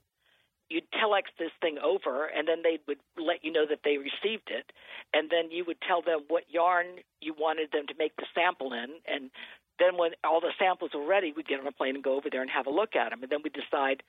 You'd 0.71 0.91
telex 0.93 1.29
this 1.39 1.53
thing 1.61 1.77
over, 1.79 2.27
and 2.27 2.49
then 2.49 2.63
they 2.63 2.81
would 2.89 2.99
let 3.19 3.45
you 3.45 3.53
know 3.53 3.67
that 3.69 3.81
they 3.85 3.99
received 3.99 4.49
it, 4.49 4.73
and 5.13 5.31
then 5.31 5.51
you 5.51 5.65
would 5.67 5.81
tell 5.87 6.03
them 6.03 6.25
what 6.29 6.45
yarn 6.49 7.05
you 7.21 7.35
wanted 7.39 7.71
them 7.71 7.87
to 7.87 7.95
make 7.99 8.17
the 8.17 8.27
sample 8.35 8.73
in, 8.73 8.99
and 9.07 9.31
then 9.79 9.99
when 9.99 10.13
all 10.25 10.41
the 10.41 10.53
samples 10.59 10.93
were 10.95 11.07
ready, 11.07 11.33
we'd 11.37 11.47
get 11.47 11.61
on 11.61 11.67
a 11.67 11.73
plane 11.73 11.95
and 11.95 12.05
go 12.05 12.17
over 12.17 12.31
there 12.31 12.41
and 12.41 12.51
have 12.51 12.67
a 12.67 12.71
look 12.71 12.97
at 12.97 13.11
them, 13.11 13.23
and 13.23 13.31
then 13.31 13.41
we'd 13.45 13.53
decide 13.53 14.03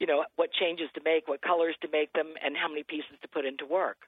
you 0.00 0.06
know, 0.06 0.24
what 0.36 0.50
changes 0.52 0.88
to 0.94 1.00
make, 1.04 1.28
what 1.28 1.42
colors 1.42 1.76
to 1.82 1.88
make 1.92 2.12
them, 2.14 2.32
and 2.42 2.56
how 2.56 2.68
many 2.68 2.82
pieces 2.82 3.12
to 3.22 3.28
put 3.28 3.44
into 3.44 3.66
work. 3.66 3.98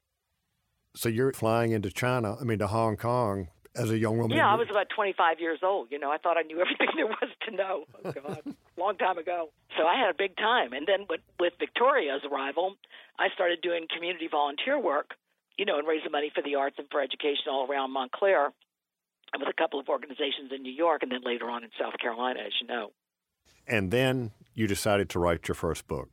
So 0.97 1.09
you're 1.09 1.33
flying 1.33 1.73
into 1.73 1.91
China, 1.91 2.37
I 2.41 2.45
mean, 2.45 2.59
to 2.59 2.67
Hong 2.67 2.97
Kong 2.97 3.49
as 3.77 3.91
a 3.91 3.99
young 3.99 4.19
woman? 4.19 4.37
Yeah, 4.37 4.51
I 4.51 4.55
was 4.55 4.69
about 4.71 4.89
25 4.95 5.39
years 5.39 5.61
old. 5.63 5.89
You 5.91 5.99
know, 5.99 6.11
I 6.11 6.17
thought 6.17 6.37
I 6.37 6.43
knew 6.43 6.61
everything 6.61 6.89
there 6.97 7.07
was 7.07 7.29
to 7.47 7.55
know. 7.55 7.85
Oh, 8.05 8.13
God, 8.13 8.57
long 8.77 8.97
time 8.97 9.19
ago. 9.19 9.51
So 9.77 9.87
I 9.87 9.97
had 9.99 10.11
a 10.11 10.17
big 10.17 10.37
time. 10.37 10.73
And 10.73 10.87
then 10.87 11.07
with, 11.09 11.21
with 11.39 11.55
Victoria's 11.59 12.23
arrival, 12.31 12.77
I 13.19 13.29
started 13.35 13.61
doing 13.63 13.87
community 13.95 14.29
volunteer 14.31 14.79
work, 14.79 15.15
you 15.59 15.65
know, 15.65 15.79
and 15.79 15.87
raising 15.87 16.13
money 16.13 16.31
for 16.35 16.43
the 16.43 16.55
arts 16.57 16.77
and 16.79 16.89
for 16.91 17.01
education 17.01 17.51
all 17.51 17.67
around 17.71 17.93
Montclair 17.93 18.53
and 19.33 19.41
with 19.41 19.49
a 19.49 19.61
couple 19.61 19.81
of 19.81 19.89
organizations 19.89 20.53
in 20.55 20.63
New 20.63 20.73
York 20.73 21.03
and 21.03 21.13
then 21.13 21.23
later 21.25 21.51
on 21.51 21.65
in 21.65 21.71
South 21.81 21.95
Carolina, 22.01 22.41
as 22.41 22.53
you 22.61 22.67
know. 22.67 22.93
And 23.67 23.91
then 23.91 24.33
you 24.55 24.67
decided 24.67 25.09
to 25.11 25.19
write 25.19 25.49
your 25.49 25.55
first 25.55 25.87
book. 25.87 26.11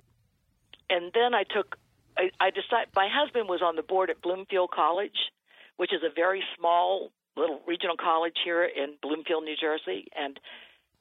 And 0.90 1.12
then 1.14 1.34
I 1.34 1.44
took, 1.44 1.78
I, 2.18 2.32
I 2.40 2.50
decided, 2.50 2.90
my 2.96 3.08
husband 3.12 3.50
was 3.50 3.62
on 3.62 3.76
the 3.76 3.84
board 3.84 4.10
at 4.10 4.22
Bloomfield 4.22 4.72
College, 4.72 5.32
which 5.78 5.94
is 5.94 6.02
a 6.04 6.14
very 6.14 6.44
small 6.58 7.12
little 7.36 7.62
regional 7.68 7.96
college 7.96 8.36
here 8.44 8.64
in 8.64 8.96
Bloomfield, 9.02 9.44
New 9.44 9.56
Jersey. 9.56 10.08
And 10.18 10.40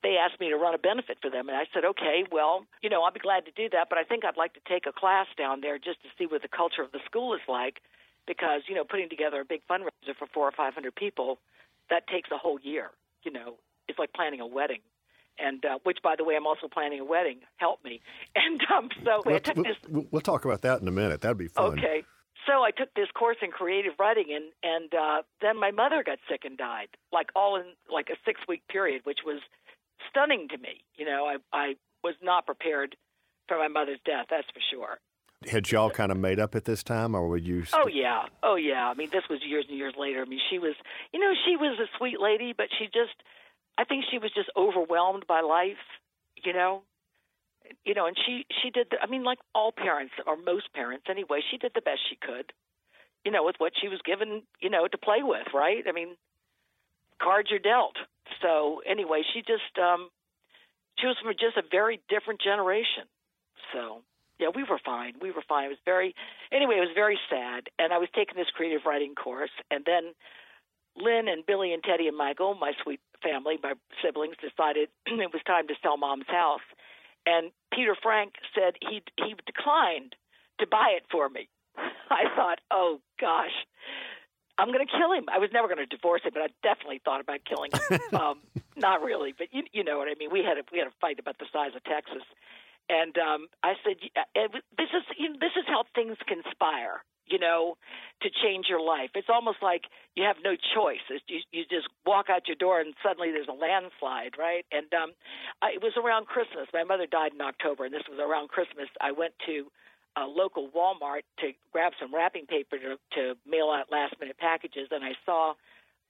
they 0.02 0.16
asked 0.16 0.40
me 0.40 0.48
to 0.50 0.56
run 0.56 0.74
a 0.74 0.78
benefit 0.78 1.18
for 1.20 1.30
them. 1.30 1.48
And 1.48 1.56
I 1.56 1.64
said, 1.74 1.84
okay, 1.84 2.24
well, 2.30 2.64
you 2.82 2.90
know, 2.90 3.02
I'll 3.02 3.12
be 3.12 3.20
glad 3.20 3.44
to 3.46 3.52
do 3.52 3.68
that, 3.70 3.88
but 3.88 3.98
I 3.98 4.04
think 4.04 4.24
I'd 4.24 4.36
like 4.36 4.54
to 4.54 4.60
take 4.68 4.86
a 4.86 4.92
class 4.92 5.26
down 5.36 5.60
there 5.60 5.78
just 5.78 6.02
to 6.02 6.08
see 6.18 6.26
what 6.26 6.42
the 6.42 6.48
culture 6.48 6.82
of 6.82 6.92
the 6.92 7.00
school 7.04 7.34
is 7.34 7.40
like. 7.48 7.80
Because, 8.26 8.60
you 8.68 8.74
know, 8.74 8.84
putting 8.84 9.08
together 9.08 9.40
a 9.40 9.44
big 9.44 9.62
fundraiser 9.70 10.14
for 10.18 10.28
four 10.34 10.46
or 10.46 10.52
500 10.52 10.94
people, 10.94 11.38
that 11.88 12.06
takes 12.08 12.30
a 12.30 12.36
whole 12.36 12.60
year. 12.60 12.90
You 13.22 13.32
know, 13.32 13.54
it's 13.88 13.98
like 13.98 14.12
planning 14.12 14.40
a 14.40 14.46
wedding 14.46 14.80
and 15.38 15.64
uh, 15.64 15.78
which, 15.84 15.98
by 16.02 16.14
the 16.16 16.24
way, 16.24 16.36
I'm 16.36 16.46
also 16.46 16.68
planning 16.68 17.00
a 17.00 17.04
wedding. 17.04 17.38
Help 17.56 17.84
me. 17.84 18.00
And 18.34 18.60
um, 18.72 18.88
so 19.04 19.22
I 19.26 19.38
took 19.38 19.56
we'll, 19.56 19.64
this. 19.64 20.06
We'll 20.10 20.22
talk 20.22 20.44
about 20.44 20.62
that 20.62 20.80
in 20.80 20.88
a 20.88 20.92
minute. 20.92 21.20
That'd 21.20 21.38
be 21.38 21.48
fun. 21.48 21.78
Okay. 21.78 22.04
So 22.46 22.62
I 22.62 22.70
took 22.70 22.94
this 22.94 23.08
course 23.14 23.36
in 23.42 23.50
creative 23.50 23.92
writing, 23.98 24.26
and 24.30 24.44
and 24.62 24.94
uh, 24.94 25.22
then 25.40 25.58
my 25.58 25.70
mother 25.70 26.02
got 26.04 26.18
sick 26.30 26.42
and 26.44 26.56
died, 26.56 26.88
like 27.12 27.30
all 27.34 27.56
in 27.56 27.64
like 27.92 28.08
a 28.10 28.16
six 28.24 28.40
week 28.48 28.62
period, 28.68 29.02
which 29.04 29.20
was 29.26 29.40
stunning 30.08 30.48
to 30.48 30.58
me. 30.58 30.84
You 30.96 31.06
know, 31.06 31.26
I 31.26 31.36
I 31.52 31.74
was 32.02 32.14
not 32.22 32.46
prepared 32.46 32.96
for 33.46 33.58
my 33.58 33.68
mother's 33.68 34.00
death. 34.04 34.26
That's 34.30 34.46
for 34.52 34.60
sure. 34.70 34.98
Had 35.46 35.70
y'all 35.70 35.90
kind 35.90 36.10
of 36.10 36.18
made 36.18 36.40
up 36.40 36.56
at 36.56 36.64
this 36.64 36.82
time, 36.82 37.14
or 37.14 37.28
were 37.28 37.36
you? 37.36 37.60
Oh, 37.60 37.64
st- 37.64 37.82
oh 37.84 37.88
yeah, 37.88 38.22
oh 38.42 38.56
yeah. 38.56 38.88
I 38.88 38.94
mean, 38.94 39.08
this 39.12 39.22
was 39.30 39.40
years 39.46 39.66
and 39.68 39.78
years 39.78 39.94
later. 39.96 40.22
I 40.22 40.24
mean, 40.24 40.40
she 40.50 40.58
was, 40.58 40.74
you 41.12 41.20
know, 41.20 41.32
she 41.46 41.56
was 41.56 41.78
a 41.78 41.86
sweet 41.96 42.20
lady, 42.20 42.52
but 42.56 42.66
she 42.76 42.86
just, 42.86 43.14
I 43.78 43.84
think 43.84 44.04
she 44.10 44.18
was 44.18 44.32
just 44.34 44.50
overwhelmed 44.56 45.26
by 45.28 45.40
life. 45.40 45.78
You 46.42 46.52
know, 46.52 46.82
you 47.84 47.94
know, 47.94 48.06
and 48.06 48.16
she 48.26 48.46
she 48.62 48.70
did. 48.70 48.88
The, 48.90 48.96
I 49.00 49.06
mean, 49.06 49.22
like 49.22 49.38
all 49.54 49.70
parents 49.70 50.12
or 50.26 50.36
most 50.36 50.72
parents 50.72 51.06
anyway, 51.08 51.40
she 51.48 51.56
did 51.56 51.72
the 51.74 51.82
best 51.82 52.00
she 52.08 52.16
could. 52.16 52.52
You 53.24 53.30
know, 53.30 53.44
with 53.44 53.56
what 53.58 53.72
she 53.80 53.88
was 53.88 54.00
given, 54.04 54.42
you 54.60 54.70
know, 54.70 54.86
to 54.88 54.98
play 54.98 55.22
with, 55.22 55.48
right? 55.54 55.84
I 55.88 55.92
mean, 55.92 56.16
cards 57.20 57.52
are 57.52 57.58
dealt. 57.58 57.96
So 58.42 58.82
anyway, 58.88 59.22
she 59.32 59.40
just 59.40 59.78
um 59.80 60.10
she 60.98 61.06
was 61.06 61.16
from 61.22 61.32
just 61.34 61.56
a 61.56 61.62
very 61.70 62.00
different 62.08 62.40
generation. 62.40 63.04
So 63.72 64.02
yeah, 64.38 64.48
we 64.54 64.62
were 64.62 64.80
fine. 64.84 65.14
We 65.20 65.30
were 65.30 65.44
fine. 65.48 65.66
It 65.66 65.68
was 65.68 65.84
very 65.84 66.14
anyway, 66.52 66.76
it 66.76 66.86
was 66.86 66.94
very 66.94 67.18
sad. 67.30 67.68
And 67.78 67.92
I 67.92 67.98
was 67.98 68.08
taking 68.14 68.36
this 68.36 68.50
creative 68.54 68.82
writing 68.86 69.14
course 69.14 69.52
and 69.70 69.84
then 69.84 70.14
Lynn 70.96 71.28
and 71.28 71.46
Billy 71.46 71.72
and 71.72 71.82
Teddy 71.82 72.08
and 72.08 72.16
Michael, 72.16 72.54
my 72.54 72.72
sweet 72.82 73.00
family, 73.22 73.58
my 73.62 73.74
siblings, 74.02 74.34
decided 74.40 74.88
it 75.06 75.32
was 75.32 75.42
time 75.46 75.68
to 75.68 75.74
sell 75.82 75.96
mom's 75.96 76.26
house. 76.28 76.64
And 77.26 77.50
Peter 77.72 77.96
Frank 78.00 78.34
said 78.54 78.74
he 78.80 79.02
he 79.16 79.34
declined 79.46 80.14
to 80.60 80.66
buy 80.66 80.94
it 80.96 81.04
for 81.10 81.28
me. 81.28 81.48
I 82.10 82.24
thought, 82.34 82.60
oh 82.70 83.00
gosh, 83.20 83.54
I'm 84.58 84.68
going 84.72 84.84
to 84.84 84.90
kill 84.90 85.12
him. 85.12 85.26
I 85.32 85.38
was 85.38 85.50
never 85.52 85.68
going 85.68 85.78
to 85.78 85.86
divorce 85.86 86.22
him, 86.24 86.32
but 86.34 86.42
I 86.42 86.48
definitely 86.62 87.00
thought 87.04 87.20
about 87.20 87.40
killing 87.46 87.70
him. 87.70 88.00
um, 88.20 88.38
not 88.76 89.02
really, 89.02 89.32
but 89.36 89.48
you 89.52 89.62
you 89.72 89.84
know 89.84 89.98
what 89.98 90.08
I 90.08 90.14
mean. 90.18 90.30
We 90.30 90.42
had 90.42 90.58
a 90.58 90.62
we 90.72 90.78
had 90.78 90.88
a 90.88 90.96
fight 91.00 91.18
about 91.18 91.38
the 91.38 91.46
size 91.52 91.70
of 91.74 91.82
Texas, 91.84 92.26
and 92.90 93.16
um, 93.18 93.46
I 93.62 93.74
said, 93.84 93.96
this 94.76 94.90
is 94.90 95.04
you 95.16 95.30
know, 95.30 95.38
this 95.40 95.54
is 95.56 95.64
how 95.66 95.84
things 95.94 96.16
conspire. 96.26 97.06
You 97.28 97.38
know, 97.38 97.76
to 98.22 98.30
change 98.32 98.72
your 98.72 98.80
life. 98.80 99.10
It's 99.14 99.28
almost 99.28 99.58
like 99.60 99.82
you 100.16 100.24
have 100.24 100.36
no 100.42 100.56
choice. 100.56 101.04
It's, 101.10 101.22
you 101.28 101.40
you 101.52 101.64
just 101.68 101.86
walk 102.06 102.30
out 102.30 102.48
your 102.48 102.56
door 102.56 102.80
and 102.80 102.94
suddenly 103.04 103.30
there's 103.30 103.52
a 103.52 103.52
landslide, 103.52 104.40
right? 104.40 104.64
And 104.72 104.88
um, 104.96 105.12
I, 105.60 105.76
it 105.76 105.82
was 105.82 105.92
around 106.00 106.24
Christmas. 106.24 106.72
My 106.72 106.84
mother 106.84 107.04
died 107.04 107.36
in 107.36 107.40
October, 107.42 107.84
and 107.84 107.92
this 107.92 108.08
was 108.08 108.16
around 108.18 108.48
Christmas. 108.48 108.88
I 109.02 109.12
went 109.12 109.34
to 109.44 109.68
a 110.24 110.26
local 110.26 110.68
Walmart 110.68 111.22
to 111.40 111.52
grab 111.72 111.92
some 112.00 112.14
wrapping 112.14 112.46
paper 112.46 112.78
to, 112.78 112.96
to 113.14 113.34
mail 113.46 113.70
out 113.70 113.90
last 113.90 114.14
minute 114.20 114.38
packages, 114.38 114.88
and 114.90 115.04
I 115.04 115.12
saw 115.24 115.54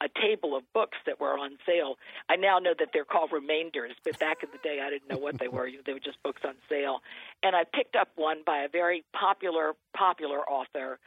a 0.00 0.09
table 0.21 0.57
of 0.57 0.62
books 0.73 0.97
that 1.07 1.21
were 1.21 1.37
on 1.38 1.59
sale. 1.67 1.97
I 2.29 2.37
now 2.37 2.59
know 2.59 2.75
that 2.79 2.91
they're 2.93 3.05
called 3.05 3.33
remainders, 3.33 3.93
but 4.05 4.19
back 4.19 4.43
in 4.43 4.49
the 4.53 4.59
day 4.59 4.79
I 4.81 4.91
didn't 4.91 5.11
know 5.11 5.19
what 5.19 5.38
they 5.38 5.49
were. 5.49 5.69
They 5.87 5.93
were 5.93 6.00
just 6.00 6.23
books 6.23 6.43
on 6.47 6.55
sale. 6.69 7.00
And 7.43 7.57
I 7.57 7.65
picked 7.65 7.97
up 7.97 8.09
one 8.15 8.43
by 8.45 8.59
a 8.59 8.69
very 8.69 9.05
popular 9.12 9.73
popular 9.97 10.41
author 10.49 10.99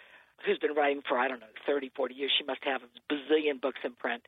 who's 0.46 0.58
been 0.58 0.74
writing 0.74 1.02
for 1.08 1.18
I 1.18 1.28
don't 1.28 1.40
know 1.40 1.54
30, 1.66 1.92
40 1.96 2.16
years. 2.16 2.32
She 2.38 2.44
must 2.44 2.64
have 2.64 2.82
a 2.82 3.14
bazillion 3.14 3.62
books 3.62 3.80
in 3.84 3.94
print. 3.94 4.24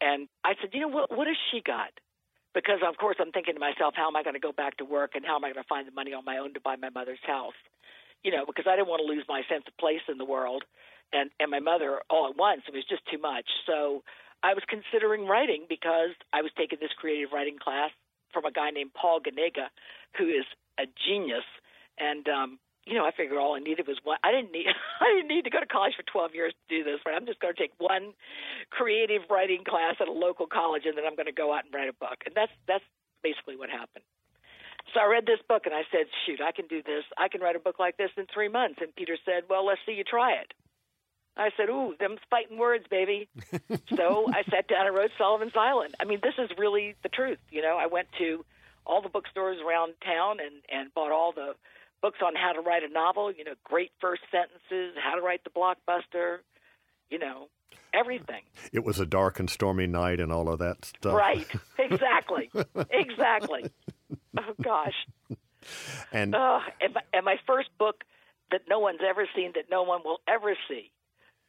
And 0.00 0.28
I 0.44 0.54
said, 0.60 0.70
"You 0.72 0.80
know 0.80 0.88
what 0.88 1.10
what 1.16 1.26
has 1.26 1.36
she 1.50 1.60
got?" 1.60 1.90
Because 2.54 2.80
of 2.86 2.96
course 2.98 3.16
I'm 3.18 3.32
thinking 3.32 3.54
to 3.54 3.60
myself, 3.60 3.94
how 3.96 4.06
am 4.06 4.16
I 4.16 4.22
going 4.22 4.34
to 4.34 4.40
go 4.40 4.52
back 4.52 4.76
to 4.76 4.84
work 4.84 5.12
and 5.14 5.24
how 5.24 5.36
am 5.36 5.44
I 5.44 5.52
going 5.52 5.62
to 5.62 5.68
find 5.68 5.88
the 5.88 5.92
money 5.92 6.12
on 6.12 6.24
my 6.24 6.38
own 6.38 6.54
to 6.54 6.60
buy 6.60 6.76
my 6.76 6.90
mother's 6.90 7.22
house? 7.26 7.58
You 8.24 8.32
know, 8.32 8.44
because 8.46 8.64
I 8.66 8.74
didn't 8.74 8.88
want 8.88 9.02
to 9.04 9.06
lose 9.06 9.24
my 9.28 9.42
sense 9.48 9.64
of 9.68 9.76
place 9.76 10.02
in 10.08 10.18
the 10.18 10.24
world 10.24 10.64
and 11.12 11.30
and 11.38 11.50
my 11.50 11.60
mother 11.60 12.00
all 12.10 12.28
at 12.28 12.36
once. 12.36 12.62
It 12.66 12.74
was 12.74 12.84
just 12.88 13.02
too 13.06 13.18
much. 13.18 13.46
So 13.66 14.02
I 14.42 14.52
was 14.52 14.64
considering 14.68 15.26
writing 15.26 15.66
because 15.68 16.16
I 16.32 16.42
was 16.42 16.50
taking 16.56 16.78
this 16.80 16.92
creative 16.98 17.32
writing 17.32 17.56
class 17.62 17.90
from 18.32 18.44
a 18.44 18.52
guy 18.52 18.70
named 18.70 18.92
Paul 18.92 19.20
Ganaga, 19.20 19.70
who 20.18 20.28
is 20.28 20.44
a 20.78 20.84
genius. 21.06 21.46
And 21.98 22.26
um, 22.28 22.58
you 22.84 22.94
know, 22.98 23.06
I 23.06 23.12
figured 23.16 23.38
all 23.38 23.54
I 23.54 23.60
needed 23.60 23.86
was 23.86 23.96
one. 24.02 24.18
I 24.24 24.32
didn't 24.32 24.52
need 24.52 24.66
I 25.00 25.06
didn't 25.14 25.28
need 25.28 25.44
to 25.44 25.54
go 25.54 25.60
to 25.60 25.66
college 25.66 25.94
for 25.96 26.04
12 26.04 26.34
years 26.34 26.52
to 26.52 26.64
do 26.68 26.84
this. 26.84 27.00
But 27.04 27.14
I'm 27.14 27.26
just 27.26 27.40
going 27.40 27.54
to 27.54 27.60
take 27.60 27.72
one 27.78 28.12
creative 28.70 29.22
writing 29.30 29.64
class 29.64 29.96
at 30.00 30.08
a 30.08 30.12
local 30.12 30.46
college, 30.46 30.82
and 30.84 30.96
then 30.96 31.04
I'm 31.06 31.16
going 31.16 31.30
to 31.30 31.36
go 31.36 31.54
out 31.54 31.64
and 31.64 31.72
write 31.72 31.88
a 31.88 31.96
book. 31.96 32.24
And 32.26 32.34
that's 32.34 32.52
that's 32.66 32.84
basically 33.22 33.56
what 33.56 33.70
happened. 33.70 34.04
So 34.92 35.00
I 35.00 35.06
read 35.06 35.26
this 35.26 35.40
book 35.48 35.62
and 35.66 35.74
I 35.74 35.82
said, 35.90 36.06
shoot, 36.26 36.40
I 36.40 36.52
can 36.52 36.66
do 36.66 36.82
this. 36.82 37.04
I 37.16 37.28
can 37.28 37.40
write 37.40 37.56
a 37.56 37.58
book 37.58 37.78
like 37.78 37.96
this 37.96 38.10
in 38.16 38.26
three 38.32 38.48
months. 38.48 38.80
And 38.80 38.94
Peter 38.94 39.16
said, 39.24 39.44
well, 39.48 39.64
let's 39.66 39.80
see 39.86 39.92
you 39.92 40.04
try 40.04 40.32
it. 40.32 40.52
I 41.36 41.50
said, 41.56 41.68
ooh, 41.68 41.94
them's 41.98 42.20
fighting 42.30 42.58
words, 42.58 42.84
baby. 42.88 43.28
so 43.96 44.26
I 44.28 44.44
sat 44.50 44.68
down 44.68 44.86
and 44.86 44.94
wrote 44.94 45.10
Sullivan's 45.18 45.56
Island. 45.56 45.94
I 45.98 46.04
mean, 46.04 46.20
this 46.22 46.34
is 46.38 46.50
really 46.56 46.94
the 47.02 47.08
truth. 47.08 47.38
You 47.50 47.62
know, 47.62 47.76
I 47.76 47.86
went 47.86 48.08
to 48.18 48.44
all 48.86 49.02
the 49.02 49.08
bookstores 49.08 49.58
around 49.64 49.94
town 50.04 50.36
and, 50.40 50.62
and 50.70 50.94
bought 50.94 51.10
all 51.10 51.32
the 51.32 51.54
books 52.02 52.18
on 52.24 52.34
how 52.36 52.52
to 52.52 52.60
write 52.60 52.82
a 52.84 52.88
novel, 52.88 53.32
you 53.32 53.44
know, 53.44 53.54
great 53.64 53.90
first 54.00 54.22
sentences, 54.30 54.94
how 55.02 55.16
to 55.16 55.22
write 55.22 55.42
the 55.42 55.50
blockbuster, 55.50 56.38
you 57.10 57.18
know, 57.18 57.48
everything. 57.94 58.42
It 58.72 58.84
was 58.84 59.00
a 59.00 59.06
dark 59.06 59.40
and 59.40 59.48
stormy 59.48 59.86
night 59.86 60.20
and 60.20 60.30
all 60.30 60.48
of 60.48 60.58
that 60.58 60.84
stuff. 60.84 61.14
Right. 61.14 61.46
Exactly. 61.76 62.50
exactly. 62.90 63.64
Oh 64.38 64.54
gosh. 64.62 64.94
And, 66.12 66.34
uh, 66.34 66.60
and, 66.80 66.94
my, 66.94 67.00
and 67.12 67.24
my 67.24 67.36
first 67.46 67.70
book 67.78 68.04
that 68.50 68.62
no 68.68 68.78
one's 68.78 69.00
ever 69.08 69.26
seen, 69.34 69.52
that 69.54 69.70
no 69.70 69.82
one 69.82 70.02
will 70.04 70.20
ever 70.28 70.56
see, 70.68 70.90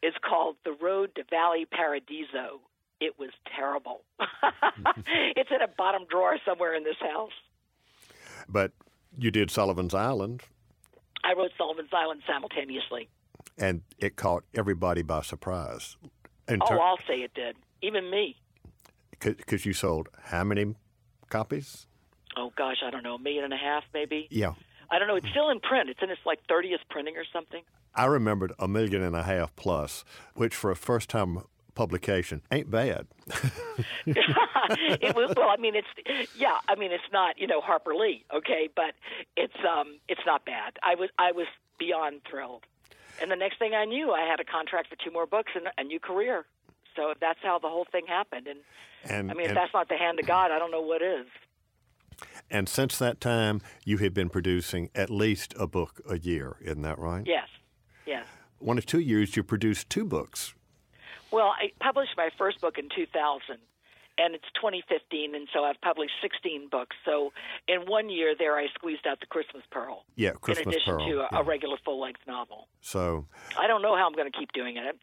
is 0.02 0.14
called 0.28 0.56
The 0.64 0.72
Road 0.72 1.16
to 1.16 1.24
Valley 1.30 1.66
Paradiso. 1.66 2.62
It 3.02 3.20
was 3.20 3.32
terrible. 3.56 4.02
it's 5.36 5.50
in 5.52 5.62
a 5.62 5.68
bottom 5.68 6.04
drawer 6.10 6.38
somewhere 6.46 6.74
in 6.76 6.84
this 6.84 6.96
house. 7.02 7.34
But 8.48 8.72
you 9.18 9.32
did 9.32 9.52
Sullivan's 9.52 9.94
Island. 9.94 10.44
I 11.24 11.34
wrote 11.34 11.52
Sullivan's 11.58 11.90
Island 11.92 12.22
simultaneously. 12.28 13.10
And 13.58 13.82
it 14.00 14.16
caught 14.16 14.44
everybody 14.54 15.02
by 15.02 15.22
surprise. 15.22 15.98
In 16.48 16.62
oh, 16.62 16.68
ter- 16.68 16.80
I'll 16.80 17.00
say 17.08 17.16
it 17.16 17.34
did. 17.34 17.56
Even 17.82 18.10
me. 18.10 18.38
Because 19.20 19.66
you 19.66 19.74
sold 19.74 20.10
how 20.24 20.44
many 20.44 20.76
copies? 21.30 21.88
Oh 22.38 22.52
gosh, 22.56 22.78
I 22.86 22.90
don't 22.90 23.04
know, 23.04 23.16
a 23.16 23.20
million 23.20 23.44
and 23.44 23.54
a 23.54 23.58
half 23.58 23.84
maybe. 23.94 24.28
Yeah. 24.30 24.54
I 24.90 25.00
don't 25.00 25.08
know. 25.08 25.16
It's 25.16 25.30
still 25.30 25.50
in 25.50 25.60
print. 25.60 25.90
It's 25.90 26.02
in 26.04 26.10
its 26.12 26.22
like 26.26 26.40
30th 26.48 26.80
printing 26.90 27.18
or 27.18 27.26
something. 27.34 27.64
I 27.96 28.06
remembered 28.06 28.54
a 28.60 28.68
million 28.68 29.02
and 29.02 29.16
a 29.16 29.24
half 29.24 29.56
plus, 29.56 30.04
which 30.36 30.54
for 30.54 30.70
a 30.70 30.76
first 30.76 31.10
time 31.10 31.44
publication 31.76 32.42
ain't 32.52 32.70
bad. 32.70 33.08
it 34.06 35.16
was 35.16 35.34
well. 35.36 35.50
I 35.50 35.58
mean, 35.58 35.76
it's 35.76 36.32
yeah. 36.38 36.58
I 36.68 36.76
mean, 36.76 36.92
it's 36.92 37.04
not 37.12 37.40
you 37.40 37.48
know 37.48 37.62
Harper 37.62 37.96
Lee, 37.96 38.26
okay, 38.34 38.70
but 38.76 38.94
it's 39.36 39.56
um 39.68 39.98
it's 40.08 40.22
not 40.26 40.46
bad. 40.46 40.74
I 40.84 40.96
was 40.96 41.10
I 41.18 41.32
was 41.32 41.48
beyond 41.80 42.22
thrilled. 42.30 42.64
And 43.22 43.32
the 43.32 43.36
next 43.36 43.60
thing 43.60 43.74
I 43.74 43.86
knew, 43.86 44.12
I 44.12 44.22
had 44.22 44.42
a 44.42 44.44
contract 44.44 44.90
for 44.90 44.98
two 45.02 45.12
more 45.12 45.26
books 45.26 45.54
and 45.56 45.68
a 45.78 45.84
new 45.84 46.00
career. 46.00 46.46
So 46.96 47.14
that's 47.20 47.40
how 47.42 47.60
the 47.60 47.70
whole 47.70 47.88
thing 47.90 48.06
happened. 48.08 48.48
And, 48.48 48.60
and 49.06 49.32
I 49.32 49.34
mean, 49.34 49.48
and, 49.48 49.52
if 49.52 49.56
that's 49.56 49.74
not 49.74 49.88
the 49.88 49.98
hand 49.98 50.20
of 50.20 50.26
God, 50.26 50.52
I 50.52 50.60
don't 50.60 50.72
know 50.72 50.82
what 50.82 51.02
is. 51.02 51.26
And 52.50 52.70
since 52.70 52.98
that 53.00 53.20
time, 53.20 53.62
you 53.84 53.98
have 53.98 54.14
been 54.14 54.30
producing 54.30 54.90
at 54.94 55.10
least 55.10 55.54
a 55.60 55.68
book 55.68 56.02
a 56.10 56.18
year, 56.18 56.58
isn't 56.62 56.82
that 56.84 57.00
right? 57.00 57.26
Yes, 57.26 57.48
yes. 58.06 58.26
One 58.60 58.78
of 58.78 58.86
two 58.86 59.00
years, 59.00 59.36
you 59.36 59.44
produced 59.44 59.90
two 59.90 60.06
books. 60.06 60.54
Well, 61.32 61.48
I 61.48 61.72
published 61.82 62.14
my 62.16 62.30
first 62.38 62.62
book 62.62 62.78
in 62.78 62.88
2000, 62.96 63.58
and 64.18 64.36
it's 64.36 64.46
2015, 64.56 65.36
and 65.36 65.48
so 65.54 65.64
I've 65.64 65.80
published 65.82 66.14
16 66.22 66.70
books. 66.70 66.96
So 67.04 67.34
in 67.68 67.82
one 67.82 68.10
year 68.10 68.36
there, 68.38 68.56
I 68.56 68.68
squeezed 68.74 69.06
out 69.06 69.20
the 69.20 69.26
Christmas 69.26 69.64
Pearl. 69.72 70.06
Yeah, 70.16 70.32
Christmas 70.32 70.64
Pearl. 70.64 70.64
In 70.64 70.70
addition 70.70 70.98
Pearl, 70.98 71.08
to 71.08 71.20
a, 71.20 71.28
yeah. 71.32 71.40
a 71.40 71.44
regular 71.44 71.78
full 71.84 72.00
length 72.00 72.22
novel. 72.28 72.68
So 72.82 73.26
I 73.60 73.68
don't 73.68 73.82
know 73.82 73.98
how 73.98 74.08
I'm 74.08 74.14
going 74.14 74.32
to 74.32 74.38
keep 74.38 74.52
doing 74.54 74.78
it. 74.78 74.98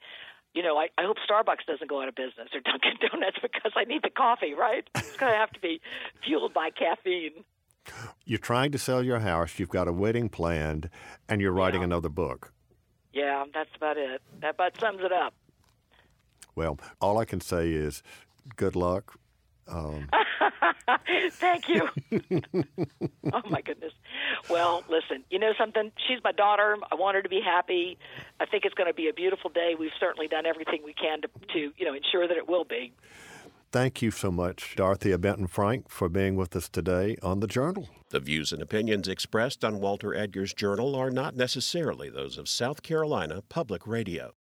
You 0.54 0.62
know, 0.62 0.76
I, 0.76 0.88
I 0.98 1.02
hope 1.04 1.16
Starbucks 1.28 1.64
doesn't 1.66 1.88
go 1.88 2.02
out 2.02 2.08
of 2.08 2.14
business 2.14 2.48
or 2.54 2.60
Dunkin' 2.64 2.98
Donuts 3.10 3.38
because 3.40 3.72
I 3.74 3.84
need 3.84 4.02
the 4.02 4.10
coffee, 4.10 4.54
right? 4.54 4.88
It's 4.94 5.16
going 5.16 5.32
to 5.32 5.38
have 5.38 5.50
to 5.52 5.60
be 5.60 5.80
fueled 6.24 6.52
by 6.54 6.70
caffeine. 6.70 7.44
You're 8.24 8.38
trying 8.38 8.70
to 8.72 8.78
sell 8.78 9.02
your 9.02 9.18
house, 9.20 9.58
you've 9.58 9.68
got 9.68 9.88
a 9.88 9.92
wedding 9.92 10.28
planned, 10.28 10.88
and 11.28 11.40
you're 11.40 11.52
writing 11.52 11.80
Yeah. 11.80 11.86
another 11.86 12.08
book. 12.08 12.52
Yeah, 13.12 13.44
that's 13.52 13.70
about 13.76 13.96
it. 13.96 14.22
That 14.40 14.50
about 14.54 14.78
sums 14.80 15.00
it 15.02 15.12
up. 15.12 15.34
Well, 16.54 16.78
all 17.00 17.18
I 17.18 17.24
can 17.24 17.40
say 17.40 17.70
is 17.72 18.02
good 18.56 18.76
luck. 18.76 19.18
Um, 19.68 20.08
Thank 21.32 21.68
you. 21.68 21.88
oh 23.32 23.42
my 23.48 23.60
goodness. 23.60 23.92
Well, 24.50 24.84
listen, 24.88 25.24
you 25.30 25.38
know 25.38 25.52
something? 25.58 25.92
She's 26.08 26.18
my 26.24 26.32
daughter. 26.32 26.76
I 26.90 26.94
want 26.94 27.16
her 27.16 27.22
to 27.22 27.28
be 27.28 27.40
happy. 27.44 27.98
I 28.40 28.46
think 28.46 28.64
it's 28.64 28.74
going 28.74 28.88
to 28.88 28.94
be 28.94 29.08
a 29.08 29.12
beautiful 29.12 29.50
day. 29.50 29.74
We've 29.78 29.90
certainly 29.98 30.28
done 30.28 30.46
everything 30.46 30.80
we 30.84 30.94
can 30.94 31.22
to, 31.22 31.28
to 31.54 31.72
you 31.76 31.84
know, 31.84 31.94
ensure 31.94 32.26
that 32.26 32.36
it 32.36 32.48
will 32.48 32.64
be. 32.64 32.92
Thank 33.70 34.02
you 34.02 34.10
so 34.10 34.30
much, 34.30 34.74
Dorothea 34.76 35.16
Benton 35.16 35.46
Frank, 35.46 35.88
for 35.88 36.10
being 36.10 36.36
with 36.36 36.54
us 36.54 36.68
today 36.68 37.16
on 37.22 37.40
the 37.40 37.46
Journal. 37.46 37.88
The 38.10 38.20
views 38.20 38.52
and 38.52 38.60
opinions 38.60 39.08
expressed 39.08 39.64
on 39.64 39.80
Walter 39.80 40.14
Edgar's 40.14 40.52
Journal 40.52 40.94
are 40.94 41.10
not 41.10 41.34
necessarily 41.34 42.10
those 42.10 42.36
of 42.36 42.50
South 42.50 42.82
Carolina 42.82 43.42
Public 43.48 43.86
Radio. 43.86 44.34